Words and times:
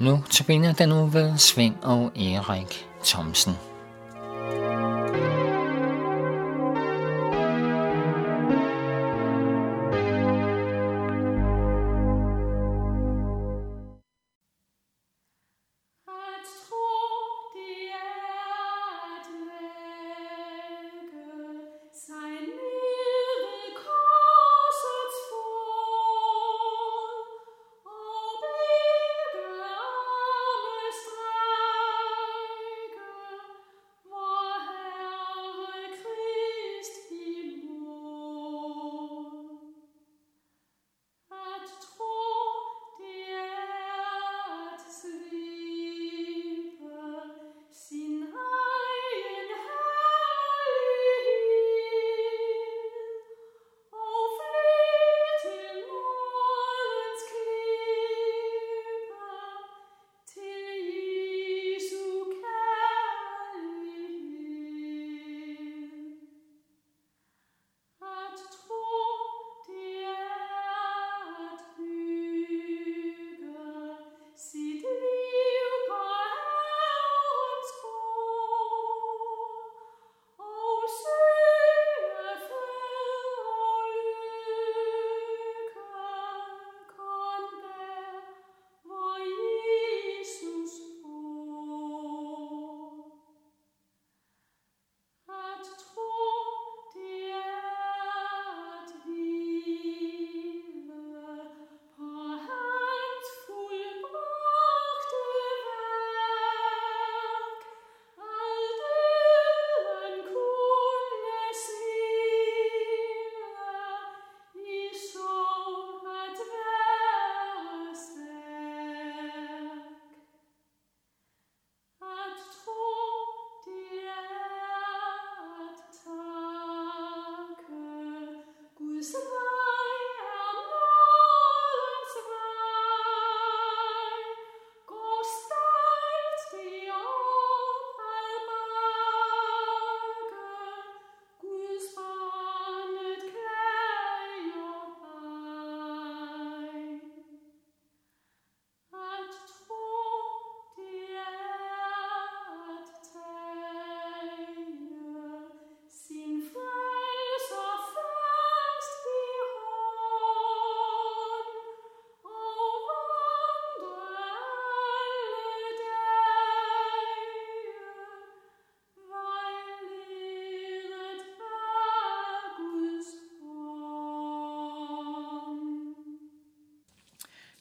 Nu 0.00 0.22
tabiner 0.30 0.72
den 0.72 0.88
nu 0.88 1.06
ved 1.06 1.38
Svend 1.38 1.74
og 1.82 2.12
Erik 2.16 2.86
Thomsen. 3.04 3.69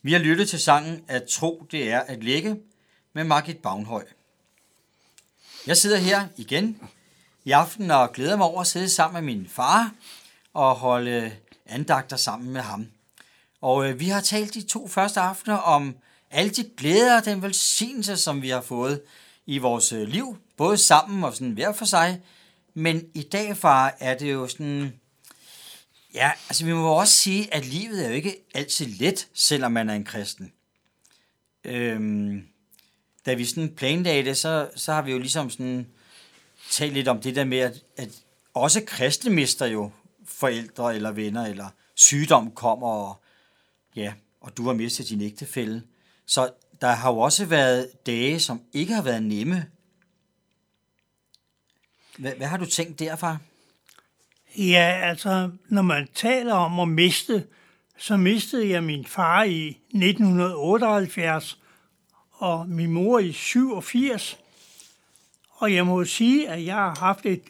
Vi 0.02 0.12
har 0.12 0.20
lyttet 0.20 0.50
til 0.50 0.60
sangen 0.60 1.04
At 1.08 1.24
tro, 1.24 1.68
det 1.72 1.92
er 1.92 2.00
at 2.00 2.24
ligge 2.24 2.60
med 3.14 3.24
Margit 3.24 3.58
Bagnhøj. 3.58 4.06
Jeg 5.68 5.78
sidder 5.78 5.98
her 5.98 6.28
igen 6.38 6.82
i 7.46 7.52
aften 7.52 7.92
og 7.92 8.12
glæder 8.12 8.38
mig 8.38 8.46
over 8.46 8.62
at 8.62 8.68
sidde 8.68 8.90
sammen 8.90 9.26
med 9.26 9.36
min 9.36 9.48
far 9.48 9.92
og 10.54 10.76
holde 10.76 11.32
andagter 11.66 12.18
sammen 12.18 12.52
med 12.52 12.62
ham. 12.62 12.88
Og 13.62 13.90
øh, 13.90 14.00
vi 14.00 14.08
har 14.08 14.22
talt 14.22 14.54
de 14.54 14.62
to 14.62 14.88
første 14.88 15.20
aftener 15.20 15.58
om 15.58 15.96
alle 16.32 16.52
de 16.52 16.70
glæder 16.78 17.18
og 17.18 17.26
den 17.26 17.42
velsignelse, 17.42 18.18
som 18.18 18.42
vi 18.42 18.50
har 18.50 18.62
fået 18.62 19.02
i 19.46 19.58
vores 19.58 19.94
øh, 19.94 20.08
liv, 20.08 20.38
både 20.58 20.78
sammen 20.78 21.24
og 21.24 21.34
sådan 21.34 21.52
hver 21.52 21.74
for 21.74 21.86
sig. 21.86 22.22
Men 22.74 23.10
i 23.14 23.22
dag, 23.22 23.58
far, 23.58 23.96
er 24.00 24.18
det 24.18 24.32
jo 24.32 24.48
sådan 24.48 24.94
Ja, 26.14 26.32
altså 26.50 26.66
vi 26.66 26.74
må 26.74 26.94
også 26.94 27.14
sige, 27.14 27.54
at 27.54 27.66
livet 27.66 28.06
er 28.06 28.10
jo 28.10 28.16
ikke 28.16 28.46
altid 28.54 28.86
let, 28.86 29.28
selvom 29.34 29.72
man 29.72 29.90
er 29.90 29.94
en 29.94 30.06
kristen. 30.06 30.54
Øhm, 31.64 32.48
da 33.26 33.34
vi 33.34 33.46
sådan 33.46 33.76
planlagde 33.76 34.24
det, 34.24 34.38
så, 34.38 34.70
så 34.76 34.94
har 34.94 35.02
vi 35.02 35.12
jo 35.12 35.20
ligesom 35.20 35.50
sådan 35.50 35.88
talt 36.70 36.94
lidt 36.94 37.08
om 37.08 37.22
det 37.22 37.36
der 37.36 37.44
med, 37.44 37.58
at, 37.58 37.84
at 37.98 38.24
også 38.54 38.84
kristne 38.88 39.32
mister 39.32 39.66
jo 39.66 39.92
forældre 40.26 40.96
eller 40.96 41.12
venner, 41.12 41.46
eller 41.46 41.70
sygdom 41.96 42.52
kommer, 42.52 42.88
og, 42.88 43.22
ja, 43.96 44.14
og 44.42 44.58
du 44.58 44.66
har 44.66 44.74
mistet 44.74 45.10
din 45.10 45.22
ægtefælde. 45.22 45.84
Så 46.26 46.52
der 46.82 46.92
har 46.92 47.12
jo 47.12 47.20
også 47.20 47.46
været 47.46 48.06
dage, 48.06 48.40
som 48.40 48.62
ikke 48.74 48.94
har 48.94 49.02
været 49.02 49.24
nemme. 49.24 49.66
Hvad, 52.18 52.34
hvad 52.36 52.48
har 52.48 52.58
du 52.58 52.66
tænkt 52.66 53.00
derfra? 53.00 53.38
Ja, 54.58 55.00
altså, 55.04 55.52
når 55.70 55.82
man 55.82 56.08
taler 56.14 56.54
om 56.54 56.80
at 56.80 56.88
miste, 56.88 57.48
så 57.98 58.18
mistede 58.18 58.70
jeg 58.70 58.84
min 58.84 59.06
far 59.06 59.44
i 59.44 59.68
1978 59.68 61.60
og 62.32 62.70
min 62.70 62.92
mor 62.92 63.20
i 63.20 63.32
87. 63.32 64.40
Og 65.50 65.74
jeg 65.74 65.86
må 65.86 66.06
sige, 66.06 66.50
at 66.50 66.66
jeg 66.66 66.76
har 66.76 66.96
haft 67.00 67.26
et 67.26 67.44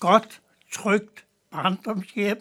godt, 0.00 0.40
trygt 0.72 1.24
barndomshjem. 1.50 2.38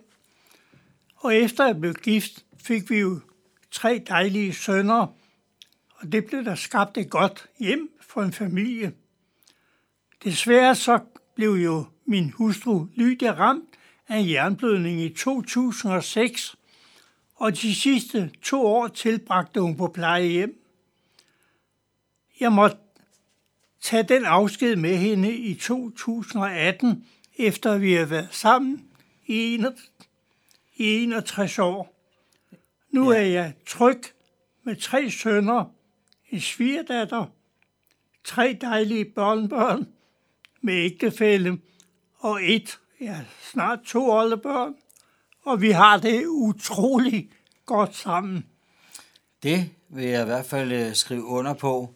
Og 1.15 1.35
efter 1.35 1.65
jeg 1.65 1.79
blev 1.79 1.93
gift, 1.93 2.45
fik 2.57 2.89
vi 2.89 2.99
jo 2.99 3.19
tre 3.71 4.03
dejlige 4.07 4.53
sønner, 4.53 5.07
og 5.95 6.11
det 6.11 6.25
blev 6.25 6.45
der 6.45 6.55
skabt 6.55 6.97
et 6.97 7.09
godt 7.09 7.47
hjem 7.59 7.89
for 8.01 8.21
en 8.21 8.33
familie. 8.33 8.93
Desværre 10.23 10.75
så 10.75 10.99
blev 11.35 11.51
jo 11.51 11.85
min 12.05 12.29
hustru 12.29 12.87
Lydia 12.95 13.31
ramt 13.31 13.69
af 14.11 14.17
en 14.17 14.29
jernblødning 14.29 15.01
i 15.01 15.09
2006, 15.09 16.55
og 17.35 17.61
de 17.61 17.75
sidste 17.75 18.31
to 18.41 18.65
år 18.65 18.87
tilbragte 18.87 19.61
hun 19.61 19.77
på 19.77 19.87
plejehjem. 19.87 20.63
Jeg 22.39 22.51
måtte 22.51 22.77
tage 23.81 24.03
den 24.03 24.25
afsked 24.25 24.75
med 24.75 24.97
hende 24.97 25.33
i 25.33 25.53
2018, 25.53 27.07
efter 27.37 27.77
vi 27.77 27.93
har 27.93 28.05
været 28.05 28.27
sammen 28.31 28.87
i 29.25 29.65
61 30.75 31.59
år. 31.59 31.95
Nu 32.89 33.11
ja. 33.11 33.17
er 33.17 33.25
jeg 33.25 33.53
tryg 33.67 34.01
med 34.63 34.75
tre 34.75 35.11
sønner, 35.11 35.65
en 36.29 36.41
svigerdatter, 36.41 37.25
tre 38.23 38.57
dejlige 38.61 39.05
børnebørn 39.05 39.87
med 40.61 40.73
ægtefælle 40.73 41.59
og 42.17 42.39
et 42.43 42.79
ja, 43.01 43.19
snart 43.51 43.80
to 43.86 44.06
børn, 44.38 44.75
og 45.44 45.62
vi 45.62 45.71
har 45.71 45.98
det 45.98 46.25
utrolig 46.25 47.30
godt 47.65 47.95
sammen. 47.95 48.45
Det 49.44 49.69
vil 49.89 50.06
jeg 50.06 50.21
i 50.21 50.25
hvert 50.25 50.45
fald 50.45 50.71
øh, 50.71 50.95
skrive 50.95 51.24
under 51.24 51.53
på. 51.53 51.94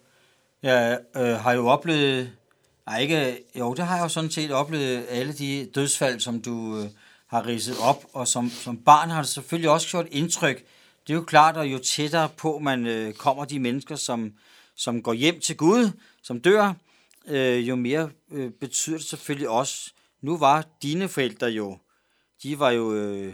Jeg 0.64 1.00
øh, 1.16 1.24
har 1.24 1.54
jo 1.54 1.68
oplevet, 1.68 2.32
nej 2.86 3.00
ikke, 3.00 3.44
jo 3.60 3.74
det 3.74 3.86
har 3.86 3.96
jeg 3.96 4.04
jo 4.04 4.10
sådan 4.10 4.32
set 4.32 4.52
oplevet 4.52 5.06
alle 5.10 5.34
de 5.34 5.70
dødsfald, 5.76 6.20
som 6.20 6.42
du 6.42 6.78
øh, 6.78 6.90
har 7.28 7.48
ridset 7.48 7.76
op, 7.82 8.06
og 8.14 8.28
som, 8.28 8.50
som 8.50 8.78
barn 8.78 9.10
har 9.10 9.22
det 9.22 9.30
selvfølgelig 9.30 9.70
også 9.70 9.88
gjort 9.90 10.08
indtryk. 10.12 10.66
Det 11.08 11.14
er 11.14 11.18
jo 11.18 11.24
klart, 11.24 11.58
at 11.58 11.66
jo 11.66 11.78
tættere 11.78 12.30
på 12.30 12.60
man 12.60 12.88
øh, 12.88 13.14
kommer 13.14 13.46
de 13.46 13.60
mennesker, 13.60 13.96
som, 13.96 14.34
som 14.76 15.02
går 15.02 15.14
hjem 15.14 15.40
til 15.40 15.58
Gud, 15.58 15.92
som 16.24 16.40
dør, 16.40 16.74
øh, 17.28 17.68
jo 17.68 17.76
mere 17.76 18.10
øh, 18.32 18.52
betyder 18.52 18.98
det 18.98 19.06
selvfølgelig 19.06 19.50
også. 19.50 19.95
Nu 20.26 20.38
var 20.38 20.68
dine 20.82 21.08
forældre 21.08 21.48
jo, 21.48 21.78
de 22.44 22.60
var 22.60 22.72
jo, 22.72 22.94
øh, 22.94 23.34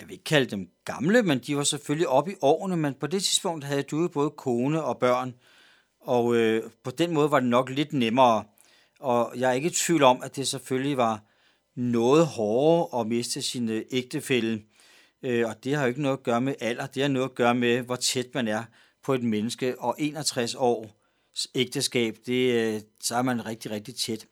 jeg 0.00 0.08
vil 0.08 0.12
ikke 0.12 0.24
kalde 0.24 0.50
dem 0.50 0.70
gamle, 0.84 1.22
men 1.22 1.38
de 1.38 1.56
var 1.56 1.64
selvfølgelig 1.64 2.08
oppe 2.08 2.32
i 2.32 2.34
årene, 2.42 2.76
men 2.76 2.94
på 2.94 3.06
det 3.06 3.22
tidspunkt 3.22 3.64
havde 3.64 3.82
du 3.82 4.02
jo 4.02 4.08
både 4.08 4.30
kone 4.30 4.84
og 4.84 4.98
børn, 4.98 5.34
og 6.00 6.36
øh, 6.36 6.70
på 6.84 6.90
den 6.90 7.12
måde 7.14 7.30
var 7.30 7.40
det 7.40 7.48
nok 7.48 7.70
lidt 7.70 7.92
nemmere. 7.92 8.44
Og 9.00 9.32
jeg 9.36 9.50
er 9.50 9.52
ikke 9.52 9.68
i 9.68 9.72
tvivl 9.72 10.02
om, 10.02 10.22
at 10.22 10.36
det 10.36 10.48
selvfølgelig 10.48 10.96
var 10.96 11.20
noget 11.74 12.26
hårdere 12.26 13.00
at 13.00 13.06
miste 13.06 13.42
sin 13.42 13.68
øh, 13.68 13.82
ægtefælle. 13.90 14.62
Øh, 15.22 15.48
og 15.48 15.64
det 15.64 15.74
har 15.74 15.82
jo 15.82 15.88
ikke 15.88 16.02
noget 16.02 16.16
at 16.16 16.22
gøre 16.22 16.40
med 16.40 16.54
alder, 16.60 16.86
det 16.86 17.02
har 17.02 17.08
noget 17.08 17.28
at 17.28 17.34
gøre 17.34 17.54
med, 17.54 17.80
hvor 17.80 17.96
tæt 17.96 18.26
man 18.34 18.48
er 18.48 18.64
på 19.04 19.14
et 19.14 19.22
menneske. 19.22 19.80
Og 19.80 19.96
61 19.98 20.54
år 20.54 20.90
ægteskab, 21.54 22.16
det, 22.26 22.74
øh, 22.74 22.80
så 23.00 23.16
er 23.16 23.22
man 23.22 23.46
rigtig, 23.46 23.70
rigtig 23.70 23.96
tæt. 23.96 24.26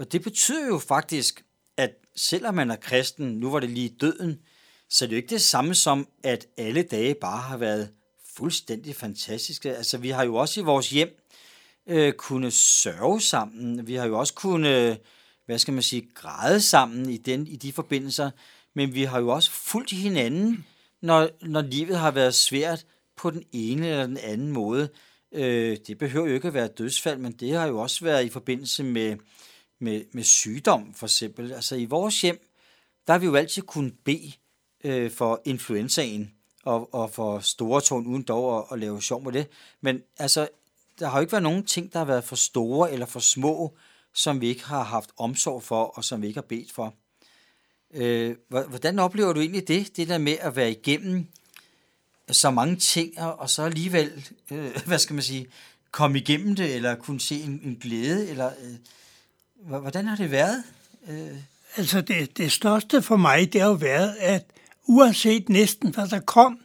Men 0.00 0.08
det 0.08 0.22
betyder 0.22 0.66
jo 0.66 0.78
faktisk, 0.78 1.44
at 1.76 1.90
selvom 2.16 2.54
man 2.54 2.70
er 2.70 2.76
kristen, 2.76 3.26
nu 3.26 3.50
var 3.50 3.60
det 3.60 3.70
lige 3.70 3.88
døden, 3.88 4.40
så 4.88 5.04
er 5.04 5.06
det 5.06 5.12
jo 5.12 5.16
ikke 5.16 5.30
det 5.30 5.42
samme 5.42 5.74
som, 5.74 6.08
at 6.22 6.46
alle 6.56 6.82
dage 6.82 7.14
bare 7.14 7.38
har 7.38 7.56
været 7.56 7.90
fuldstændig 8.36 8.96
fantastiske. 8.96 9.76
Altså, 9.76 9.98
vi 9.98 10.10
har 10.10 10.24
jo 10.24 10.34
også 10.34 10.60
i 10.60 10.64
vores 10.64 10.90
hjem 10.90 11.26
øh, 11.86 12.12
kunne 12.12 12.50
sørge 12.50 13.20
sammen. 13.20 13.86
Vi 13.86 13.94
har 13.94 14.06
jo 14.06 14.18
også 14.18 14.34
kunne, 14.34 14.98
hvad 15.46 15.58
skal 15.58 15.74
man 15.74 15.82
sige, 15.82 16.08
græde 16.14 16.60
sammen 16.60 17.10
i, 17.10 17.16
den, 17.16 17.46
i 17.46 17.56
de 17.56 17.72
forbindelser. 17.72 18.30
Men 18.74 18.94
vi 18.94 19.04
har 19.04 19.20
jo 19.20 19.28
også 19.28 19.50
fulgt 19.50 19.90
hinanden, 19.90 20.66
når, 21.02 21.28
når 21.42 21.62
livet 21.62 21.98
har 21.98 22.10
været 22.10 22.34
svært 22.34 22.86
på 23.16 23.30
den 23.30 23.44
ene 23.52 23.88
eller 23.88 24.06
den 24.06 24.18
anden 24.18 24.52
måde. 24.52 24.88
Øh, 25.32 25.76
det 25.86 25.98
behøver 25.98 26.28
jo 26.28 26.34
ikke 26.34 26.48
at 26.48 26.54
være 26.54 26.68
dødsfald, 26.68 27.18
men 27.18 27.32
det 27.32 27.52
har 27.52 27.66
jo 27.66 27.78
også 27.78 28.04
været 28.04 28.24
i 28.24 28.28
forbindelse 28.28 28.84
med, 28.84 29.16
med, 29.80 30.04
med 30.12 30.24
sygdom, 30.24 30.94
for 30.94 31.06
eksempel. 31.06 31.52
Altså 31.52 31.76
i 31.76 31.84
vores 31.84 32.20
hjem, 32.20 32.46
der 33.06 33.12
har 33.12 33.18
vi 33.18 33.26
jo 33.26 33.34
altid 33.34 33.62
kunnet 33.62 33.94
bede 34.04 34.32
øh, 34.84 35.10
for 35.10 35.42
influenzaen 35.44 36.34
og, 36.64 36.94
og 36.94 37.10
for 37.10 37.38
store 37.38 37.80
tårn, 37.80 38.06
uden 38.06 38.22
dog 38.22 38.58
at, 38.58 38.64
at 38.72 38.78
lave 38.78 39.02
sjov 39.02 39.24
med 39.24 39.32
det. 39.32 39.46
Men 39.80 40.02
altså, 40.18 40.48
der 40.98 41.08
har 41.08 41.18
jo 41.18 41.20
ikke 41.20 41.32
været 41.32 41.42
nogen 41.42 41.66
ting, 41.66 41.92
der 41.92 41.98
har 41.98 42.06
været 42.06 42.24
for 42.24 42.36
store 42.36 42.92
eller 42.92 43.06
for 43.06 43.20
små, 43.20 43.76
som 44.14 44.40
vi 44.40 44.48
ikke 44.48 44.64
har 44.64 44.84
haft 44.84 45.10
omsorg 45.16 45.62
for, 45.62 45.84
og 45.84 46.04
som 46.04 46.22
vi 46.22 46.26
ikke 46.26 46.40
har 46.40 46.46
bedt 46.48 46.72
for. 46.72 46.94
Øh, 47.94 48.36
hvordan 48.48 48.98
oplever 48.98 49.32
du 49.32 49.40
egentlig 49.40 49.68
det, 49.68 49.96
det 49.96 50.08
der 50.08 50.18
med 50.18 50.36
at 50.40 50.56
være 50.56 50.70
igennem 50.70 51.26
så 52.30 52.50
mange 52.50 52.76
ting, 52.76 53.18
og 53.18 53.50
så 53.50 53.62
alligevel, 53.62 54.28
øh, 54.50 54.76
hvad 54.86 54.98
skal 54.98 55.14
man 55.14 55.22
sige, 55.22 55.46
komme 55.90 56.18
igennem 56.18 56.56
det, 56.56 56.74
eller 56.74 56.94
kunne 56.94 57.20
se 57.20 57.40
en, 57.40 57.60
en 57.64 57.76
glæde, 57.76 58.28
eller 58.28 58.52
øh, 58.62 58.74
hvordan 59.66 60.06
har 60.06 60.16
det 60.16 60.30
været? 60.30 60.64
Øh. 61.08 61.36
Altså 61.76 62.00
det, 62.00 62.36
det 62.36 62.52
største 62.52 63.02
for 63.02 63.16
mig, 63.16 63.52
det 63.52 63.60
har 63.60 63.68
jo 63.68 63.74
været, 63.74 64.16
at 64.20 64.44
uanset 64.86 65.48
næsten 65.48 65.94
hvad 65.94 66.08
der 66.08 66.20
kom 66.20 66.58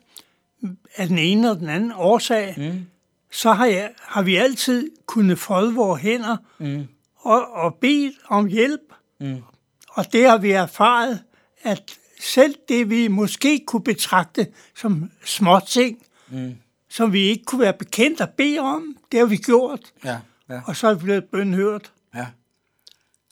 af 0.96 1.08
den 1.08 1.18
ene 1.18 1.52
og 1.52 1.60
den 1.60 1.70
anden 1.70 1.92
årsag, 1.96 2.54
mm. 2.58 2.86
så 3.32 3.54
har, 3.54 3.66
jeg, 3.66 3.92
har 4.02 4.22
vi 4.22 4.36
altid 4.36 4.92
kunnet 5.06 5.40
folde 5.40 5.74
vores 5.74 6.02
hænder 6.02 6.38
mm. 6.60 6.88
og, 7.16 7.54
og 7.54 7.76
bede 7.76 8.14
om 8.28 8.46
hjælp. 8.46 8.94
Mm. 9.20 9.42
Og 9.90 10.14
det 10.14 10.30
har 10.30 10.38
vi 10.38 10.52
erfaret, 10.52 11.24
at 11.64 11.94
selv 12.22 12.56
det, 12.70 12.90
vi 12.90 13.08
måske 13.08 13.64
kunne 13.68 13.84
betragte 13.84 14.48
som 14.76 15.12
små 15.26 15.60
ting, 15.68 15.98
mm. 16.30 16.56
som 16.90 17.14
vi 17.14 17.20
ikke 17.20 17.46
kunne 17.46 17.62
være 17.62 17.74
bekendt 17.74 18.22
at 18.22 18.30
bede 18.30 18.60
om, 18.60 18.98
det 19.12 19.20
har 19.20 19.26
vi 19.28 19.38
gjort. 19.38 19.80
Ja, 20.04 20.18
ja. 20.50 20.62
Og 20.66 20.76
så 20.76 20.88
er 20.88 20.94
vi 20.94 21.04
blevet 21.04 21.26
bønhørt. 21.26 21.92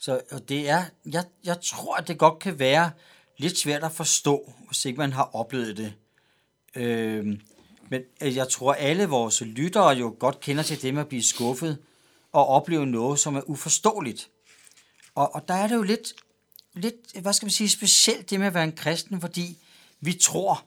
Så 0.04 0.20
og 0.30 0.48
det 0.48 0.68
er, 0.68 0.84
jeg, 1.06 1.24
jeg 1.44 1.60
tror, 1.62 1.96
at 1.96 2.08
det 2.08 2.18
godt 2.18 2.38
kan 2.38 2.58
være 2.58 2.90
lidt 3.38 3.58
svært 3.58 3.84
at 3.84 3.92
forstå, 3.92 4.52
hvis 4.66 4.84
ikke 4.84 4.98
man 4.98 5.12
har 5.12 5.30
oplevet 5.32 5.76
det. 5.76 5.94
Øhm, 6.74 7.30
øh, 7.30 7.38
men 7.90 8.02
jeg 8.20 8.48
tror, 8.48 8.72
alle 8.72 9.06
vores 9.06 9.40
lyttere 9.40 9.88
jo 9.88 10.16
godt 10.18 10.40
kender 10.40 10.62
til 10.62 10.82
det 10.82 10.94
med 10.94 11.02
at 11.02 11.08
blive 11.08 11.22
skuffet 11.22 11.78
og 12.32 12.46
opleve 12.46 12.86
noget, 12.86 13.18
som 13.18 13.36
er 13.36 13.50
uforståeligt. 13.50 14.30
Og, 15.14 15.34
og 15.34 15.48
der 15.48 15.54
er 15.54 15.66
det 15.66 15.74
jo 15.74 15.82
lidt 15.82 16.12
lidt, 16.74 17.20
hvad 17.20 17.32
skal 17.32 17.46
man 17.46 17.50
sige, 17.50 17.70
specielt 17.70 18.30
det 18.30 18.38
med 18.38 18.46
at 18.46 18.54
være 18.54 18.64
en 18.64 18.76
kristen, 18.76 19.20
fordi 19.20 19.58
vi 20.00 20.12
tror, 20.12 20.64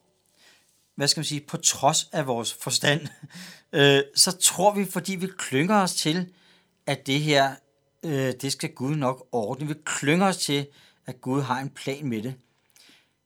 hvad 0.95 1.07
skal 1.07 1.19
man 1.19 1.25
sige, 1.25 1.41
på 1.41 1.57
trods 1.57 2.09
af 2.11 2.27
vores 2.27 2.53
forstand, 2.53 3.07
øh, 3.73 4.01
så 4.15 4.31
tror 4.31 4.73
vi, 4.73 4.85
fordi 4.85 5.15
vi 5.15 5.27
klynger 5.37 5.75
os 5.75 5.95
til, 5.95 6.33
at 6.85 7.07
det 7.07 7.21
her, 7.21 7.55
øh, 8.05 8.33
det 8.41 8.51
skal 8.51 8.69
Gud 8.69 8.95
nok 8.95 9.27
ordne. 9.31 9.67
Vi 9.67 9.73
klynger 9.85 10.27
os 10.27 10.38
til, 10.38 10.67
at 11.05 11.21
Gud 11.21 11.41
har 11.41 11.59
en 11.59 11.69
plan 11.69 12.05
med 12.05 12.21
det. 12.21 12.35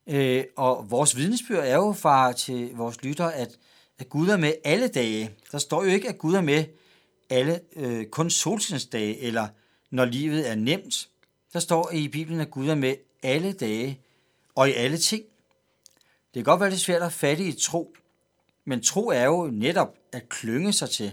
Øh, 0.07 0.43
og 0.57 0.91
vores 0.91 1.17
vidnesbyrd 1.17 1.63
er 1.65 1.75
jo 1.75 1.93
fra 1.93 2.33
til 2.33 2.75
vores 2.75 3.03
lytter, 3.03 3.25
at, 3.25 3.57
at 3.99 4.09
Gud 4.09 4.27
er 4.27 4.37
med 4.37 4.53
alle 4.63 4.87
dage. 4.87 5.31
Der 5.51 5.57
står 5.57 5.83
jo 5.83 5.89
ikke, 5.89 6.09
at 6.09 6.17
Gud 6.17 6.33
er 6.33 6.41
med 6.41 6.65
alle, 7.29 7.59
øh, 7.75 8.05
kun 8.05 8.29
solskinsdage, 8.29 9.19
eller 9.19 9.47
når 9.89 10.05
livet 10.05 10.49
er 10.49 10.55
nemt. 10.55 11.09
Der 11.53 11.59
står 11.59 11.91
i 11.91 12.07
Bibelen, 12.07 12.39
at 12.39 12.51
Gud 12.51 12.67
er 12.67 12.75
med 12.75 12.95
alle 13.23 13.53
dage 13.53 13.99
og 14.55 14.69
i 14.69 14.73
alle 14.73 14.97
ting. 14.97 15.23
Det 16.33 16.33
kan 16.33 16.43
godt 16.43 16.59
være 16.59 16.69
lidt 16.69 16.81
svært 16.81 17.01
at 17.01 17.13
fatte 17.13 17.43
i 17.43 17.51
tro, 17.51 17.93
men 18.65 18.81
tro 18.81 19.07
er 19.07 19.25
jo 19.25 19.49
netop 19.53 19.95
at 20.11 20.29
klynge 20.29 20.73
sig 20.73 20.89
til. 20.89 21.11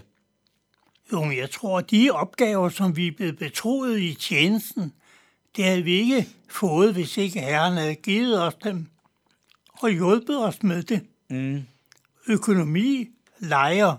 Jo, 1.13 1.23
men 1.23 1.37
jeg 1.37 1.51
tror, 1.51 1.77
at 1.77 1.91
de 1.91 2.09
opgaver, 2.11 2.69
som 2.69 2.95
vi 2.95 3.11
blevet 3.11 3.37
betroet 3.37 3.99
i 3.99 4.13
tjenesten, 4.13 4.93
det 5.55 5.65
havde 5.65 5.83
vi 5.83 5.91
ikke 5.91 6.27
fået, 6.49 6.93
hvis 6.93 7.17
ikke 7.17 7.39
Herren 7.39 7.77
havde 7.77 7.95
givet 7.95 8.43
os 8.43 8.55
dem 8.63 8.87
og 9.71 9.89
hjulpet 9.89 10.45
os 10.45 10.63
med 10.63 10.83
det. 10.83 11.05
Mm. 11.29 11.63
Økonomi, 12.27 13.09
lejer 13.39 13.95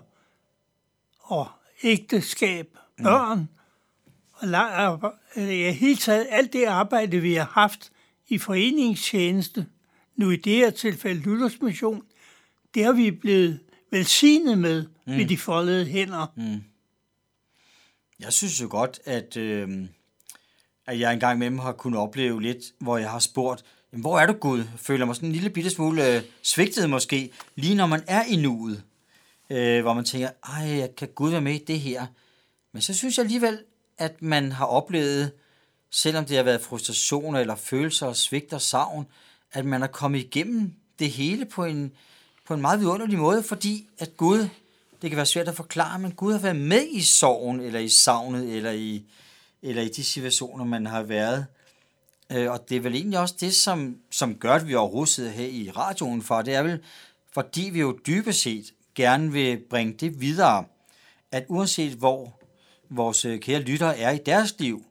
og 1.21 1.49
ægteskab, 1.83 2.77
børn, 3.03 3.39
mm 3.39 3.47
og 4.41 4.49
jeg 5.37 5.77
helt 5.77 6.01
taget 6.01 6.27
alt 6.31 6.53
det 6.53 6.65
arbejde, 6.65 7.21
vi 7.21 7.35
har 7.35 7.51
haft 7.53 7.93
i 8.29 8.39
foreningstjeneste, 8.39 9.67
nu 10.17 10.31
i 10.31 10.37
det 10.37 10.53
her 10.53 10.71
tilfælde 10.71 11.21
Luthersmission, 11.23 12.03
det 12.75 12.85
har 12.85 12.93
vi 12.93 13.11
blevet 13.11 13.61
velsignet 13.91 14.59
med 14.59 14.83
mm. 14.83 15.13
med 15.13 15.27
de 15.27 15.39
foldede 15.39 15.85
hænder. 15.85 16.27
Mm. 16.37 16.63
Jeg 18.21 18.33
synes 18.33 18.61
jo 18.61 18.69
godt, 18.71 19.01
at, 19.05 19.37
øh, 19.37 19.87
at 20.87 21.01
jeg 21.01 21.13
engang 21.13 21.39
med 21.39 21.47
dem 21.47 21.59
har 21.59 21.73
kunnet 21.73 22.01
opleve 22.01 22.43
lidt, 22.43 22.65
hvor 22.79 22.99
jeg 22.99 23.11
har 23.11 23.19
spurgt, 23.19 23.65
jamen, 23.93 24.01
hvor 24.01 24.19
er 24.19 24.27
du 24.27 24.33
Gud? 24.33 24.65
Føler 24.77 25.07
mig 25.07 25.17
sådan 25.17 25.29
en 25.29 25.33
lille 25.33 25.51
bitte 25.51 25.71
smule 25.71 26.17
øh, 26.17 26.23
svigtet 26.43 26.91
måske, 26.91 27.33
lige 27.55 27.75
når 27.75 27.87
man 27.87 28.03
er 28.07 28.25
i 28.25 28.37
nuet. 28.37 28.83
Øh, 29.51 29.83
hvor 29.83 29.95
man 29.95 30.05
tænker, 30.05 30.31
ej, 30.45 30.91
kan 30.97 31.09
Gud 31.09 31.31
være 31.31 31.41
med 31.41 31.55
i 31.55 31.65
det 31.65 31.81
her? 31.81 32.07
Men 32.73 32.83
så 32.83 32.95
synes 32.95 33.19
jeg 33.19 33.25
alligevel, 33.25 33.59
at 33.99 34.23
man 34.23 34.53
har 34.53 34.67
oplevet, 34.67 35.33
selvom 35.91 36.25
det 36.25 36.37
har 36.37 36.45
været 36.45 36.61
frustrationer 36.61 37.41
eller 37.41 37.55
følelser 37.55 38.07
og 38.07 38.17
svigt 38.17 38.53
og 38.53 38.61
savn, 38.61 39.07
at 39.53 39.65
man 39.65 39.83
er 39.83 39.87
kommet 39.87 40.19
igennem 40.19 40.75
det 40.99 41.11
hele 41.11 41.45
på 41.45 41.65
en, 41.65 41.93
på 42.47 42.55
en 42.55 42.61
meget 42.61 42.81
vidunderlig 42.81 43.19
måde, 43.19 43.43
fordi 43.43 43.89
at 43.99 44.17
Gud, 44.17 44.49
det 45.03 45.11
kan 45.11 45.17
være 45.17 45.27
svært 45.27 45.49
at 45.49 45.57
forklare, 45.57 45.99
men 45.99 46.13
Gud 46.13 46.33
har 46.33 46.41
været 46.41 46.57
med 46.57 46.87
i 46.91 47.03
sorgen, 47.03 47.61
eller 47.61 47.81
i 47.81 47.89
savnet, 47.89 48.57
eller 48.57 48.71
i, 48.71 49.05
eller 49.63 49.83
i 49.83 49.89
de 49.89 50.05
situationer, 50.05 50.65
man 50.65 50.87
har 50.87 51.03
været. 51.03 51.47
Øh, 52.33 52.51
og 52.51 52.69
det 52.69 52.77
er 52.77 52.81
vel 52.81 52.95
egentlig 52.95 53.19
også 53.19 53.35
det, 53.41 53.55
som, 53.55 53.97
som 54.11 54.35
gør, 54.35 54.55
at 54.55 54.69
vi 54.69 54.75
overhovedet 54.75 55.15
sidder 55.15 55.31
her 55.31 55.47
i 55.47 55.71
radioen 55.77 56.23
for. 56.23 56.43
Det 56.43 56.55
er 56.55 56.63
vel, 56.63 56.81
fordi 57.33 57.71
vi 57.73 57.81
jo 57.81 57.99
dybest 58.07 58.43
set 58.43 58.65
gerne 58.95 59.33
vil 59.33 59.63
bringe 59.71 59.93
det 59.93 60.21
videre, 60.21 60.65
at 61.33 61.45
uanset 61.49 61.93
hvor 61.93 62.41
vores 62.91 63.25
øh, 63.25 63.41
kære 63.41 63.61
lyttere 63.61 63.99
er 63.99 64.11
i 64.11 64.19
deres 64.27 64.55
liv. 64.59 64.85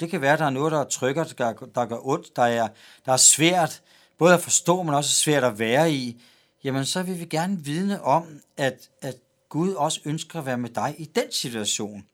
Det 0.00 0.10
kan 0.10 0.20
være, 0.20 0.32
at 0.32 0.38
der 0.38 0.44
er 0.44 0.50
noget, 0.50 0.72
der 0.72 0.84
trykker, 0.84 1.24
der, 1.24 1.52
der 1.52 1.86
gør 1.86 2.06
ondt, 2.06 2.36
der 2.36 2.42
er, 2.42 2.68
der 3.06 3.12
er 3.12 3.16
svært 3.16 3.82
både 4.18 4.34
at 4.34 4.40
forstå, 4.40 4.82
men 4.82 4.94
også 4.94 5.14
svært 5.14 5.44
at 5.44 5.58
være 5.58 5.92
i. 5.92 6.22
Jamen, 6.64 6.84
så 6.84 7.02
vil 7.02 7.20
vi 7.20 7.24
gerne 7.24 7.64
vidne 7.64 8.02
om, 8.02 8.40
at, 8.56 8.90
at 9.02 9.16
Gud 9.48 9.72
også 9.72 10.00
ønsker 10.04 10.38
at 10.38 10.46
være 10.46 10.58
med 10.58 10.70
dig 10.70 10.94
i 10.98 11.04
den 11.04 11.32
situation. 11.32 12.06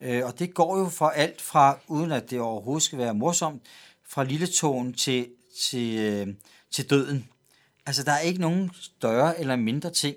Øh, 0.00 0.26
og 0.26 0.38
det 0.38 0.54
går 0.54 0.78
jo 0.78 0.88
fra 0.88 1.14
alt 1.14 1.40
fra, 1.40 1.78
uden 1.88 2.12
at 2.12 2.30
det 2.30 2.40
overhovedet 2.40 2.82
skal 2.82 2.98
være 2.98 3.14
morsomt, 3.14 3.62
fra 4.08 4.24
lille 4.24 4.46
tåen 4.46 4.92
til, 4.92 5.28
til, 5.60 5.98
øh, 5.98 6.34
til 6.70 6.90
døden. 6.90 7.28
Altså, 7.86 8.02
der 8.02 8.12
er 8.12 8.20
ikke 8.20 8.40
nogen 8.40 8.70
større 8.74 9.40
eller 9.40 9.56
mindre 9.56 9.90
ting, 9.90 10.16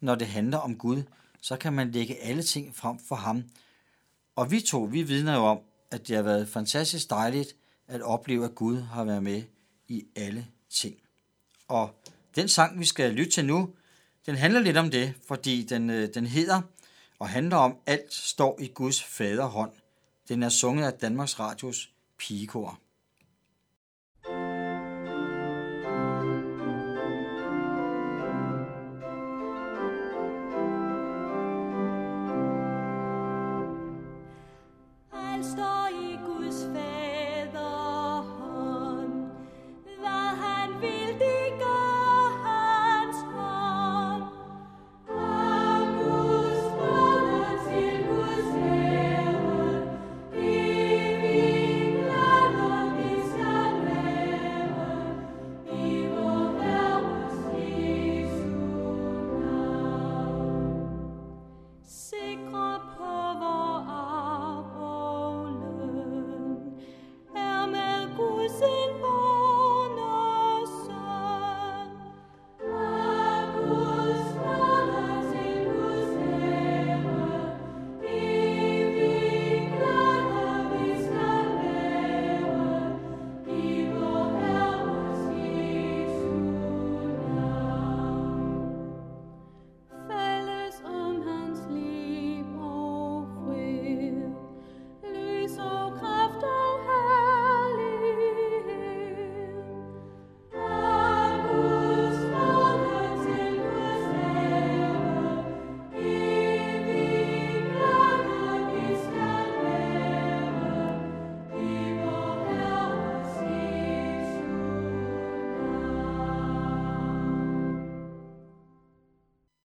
når 0.00 0.14
det 0.14 0.26
handler 0.26 0.58
om 0.58 0.76
Gud, 0.78 1.02
så 1.40 1.56
kan 1.56 1.72
man 1.72 1.90
lægge 1.90 2.22
alle 2.22 2.42
ting 2.42 2.76
frem 2.76 2.98
for 3.08 3.14
ham. 3.14 3.44
Og 4.36 4.50
vi 4.50 4.60
to, 4.60 4.82
vi 4.82 5.02
vidner 5.02 5.34
jo 5.34 5.44
om, 5.44 5.58
at 5.90 6.08
det 6.08 6.16
har 6.16 6.22
været 6.22 6.48
fantastisk 6.48 7.10
dejligt 7.10 7.56
at 7.88 8.02
opleve, 8.02 8.44
at 8.44 8.54
Gud 8.54 8.80
har 8.80 9.04
været 9.04 9.22
med 9.22 9.42
i 9.88 10.04
alle 10.16 10.46
ting. 10.70 10.96
Og 11.68 12.02
den 12.36 12.48
sang, 12.48 12.80
vi 12.80 12.84
skal 12.84 13.12
lytte 13.12 13.32
til 13.32 13.44
nu, 13.44 13.74
den 14.26 14.36
handler 14.36 14.60
lidt 14.60 14.76
om 14.76 14.90
det, 14.90 15.14
fordi 15.28 15.62
den, 15.62 15.90
øh, 15.90 16.14
den 16.14 16.26
hedder 16.26 16.62
og 17.18 17.28
handler 17.28 17.56
om, 17.56 17.76
alt 17.86 18.14
står 18.14 18.58
i 18.60 18.66
Guds 18.66 19.04
faderhånd. 19.04 19.70
Den 20.28 20.42
er 20.42 20.48
sunget 20.48 20.86
af 20.86 20.92
Danmarks 20.92 21.40
Radios 21.40 21.90
pigekor. 22.18 22.78